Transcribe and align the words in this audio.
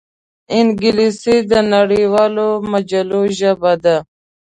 انګلیسي 0.57 1.35
د 1.51 1.53
نړیوالو 1.73 2.47
مجلو 2.71 3.21
ژبه 3.39 3.73
ده 3.83 3.97